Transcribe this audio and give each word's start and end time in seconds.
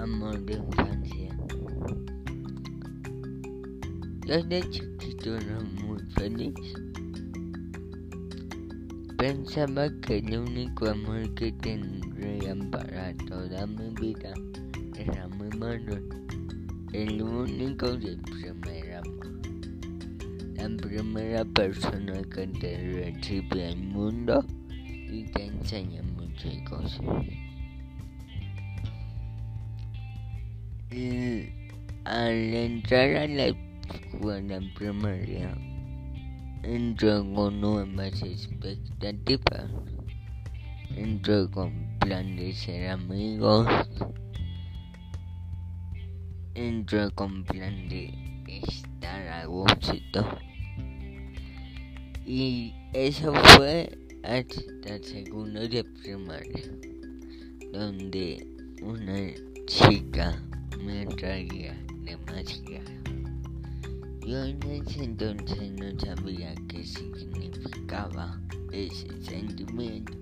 amor 0.00 0.38
de 0.44 0.54
infancia. 0.54 1.36
Desde 4.26 4.70
chiquito 4.70 5.36
era 5.36 5.60
muy 5.82 6.00
feliz. 6.14 6.54
Pensaba 9.16 9.88
que 10.02 10.18
el 10.18 10.38
único 10.38 10.88
amor 10.88 11.34
que 11.34 11.50
tendría 11.52 12.54
para 12.70 13.14
toda 13.28 13.66
mi 13.66 13.90
vida 14.00 14.32
era 14.96 15.28
mi 15.28 15.48
madre. 15.58 16.02
El 16.92 17.20
único 17.22 17.96
de 17.96 18.16
primer 18.18 18.94
amor. 18.94 19.26
La 20.56 20.68
primera 20.76 21.44
persona 21.44 22.22
que 22.22 22.46
te 22.46 22.76
recibe 22.92 23.68
al 23.68 23.78
mundo 23.78 24.44
y 24.70 25.24
te 25.32 25.46
enseña 25.46 26.02
muchas 26.02 26.56
cosas. 26.68 27.00
Y 30.90 31.50
al 32.04 32.54
entrar 32.54 33.16
a 33.16 33.26
la 33.26 33.46
escuela 33.92 34.58
primaria, 34.74 35.54
entró 36.62 37.30
con 37.34 37.60
nuevas 37.60 38.22
expectativas. 38.22 39.70
Entró 40.96 41.50
con 41.50 41.98
plan 42.00 42.36
de 42.36 42.54
ser 42.54 42.88
amigos. 42.88 43.68
Entró 46.54 47.10
con 47.14 47.44
plan 47.44 47.88
de 47.90 48.14
estar 48.46 49.28
a 49.28 49.44
gusto. 49.44 50.38
Y 52.24 52.72
eso 52.94 53.34
fue 53.34 53.90
hasta 54.24 55.02
segundo 55.02 55.68
de 55.68 55.84
primaria, 55.84 56.64
donde 57.72 58.46
una 58.82 59.34
chica 59.66 60.42
me 60.82 61.02
atraía 61.02 61.76
demasiado. 62.02 62.90
Yo 64.26 64.44
en 64.44 64.62
ese 64.62 65.04
entonces 65.04 65.72
no 65.72 65.98
sabía 65.98 66.54
qué 66.68 66.84
significaba 66.84 68.40
ese 68.72 69.08
sentimiento, 69.22 70.12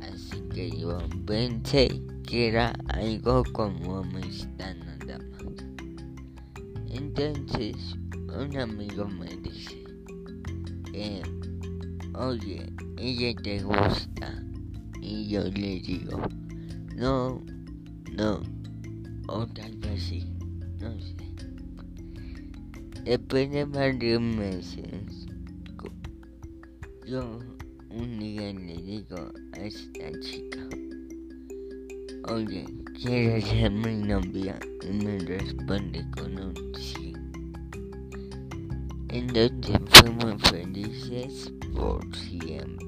así 0.00 0.40
que 0.52 0.70
yo 0.70 0.98
pensé 1.24 2.02
que 2.24 2.48
era 2.48 2.72
algo 2.88 3.44
como 3.52 3.98
amistad 3.98 4.74
nada 4.76 5.18
más. 5.18 5.64
Entonces 6.90 7.76
un 8.36 8.56
amigo 8.56 9.06
me 9.08 9.26
dice, 9.36 9.84
eh, 10.92 11.22
oye, 12.14 12.72
ella 12.96 13.34
te 13.42 13.62
gusta. 13.62 14.44
Y 15.00 15.28
yo 15.28 15.44
le 15.44 15.80
digo, 15.80 16.20
no, 16.96 17.40
no, 18.16 18.42
o 19.28 19.46
tal 19.46 19.76
vez 19.76 20.02
sí, 20.02 20.24
no 20.80 20.98
sé. 21.00 21.14
Después 23.04 23.50
de 23.50 23.64
varios 23.64 24.20
meses, 24.20 25.26
yo 27.06 27.38
un 27.90 28.18
día 28.18 28.52
le 28.52 28.76
digo 28.82 29.16
a 29.52 29.60
esta 29.60 30.10
chica, 30.20 30.68
oye, 32.32 32.64
¿quieres 33.00 33.44
ser 33.44 33.70
mi 33.70 33.96
novia? 33.96 34.58
Y 34.82 34.92
me 35.04 35.18
responde 35.18 36.04
con 36.10 36.38
un 36.38 36.54
sí. 36.76 37.12
Entonces 39.08 39.78
fuimos 39.90 40.42
felices 40.42 41.52
por 41.74 42.00
siempre. 42.14 42.87